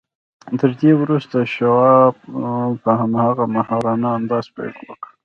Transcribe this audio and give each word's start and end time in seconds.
تر 0.59 0.71
دې 0.81 0.91
وروسته 1.01 1.37
شواب 1.55 2.13
په 2.83 2.91
هماغه 3.01 3.45
ماهرانه 3.55 4.09
انداز 4.17 4.45
پیل 4.55 4.75
وکړ 4.87 5.09